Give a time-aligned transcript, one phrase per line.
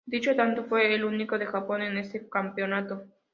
[0.07, 3.05] Dicho tanto fue el único de Japón en este campeonato.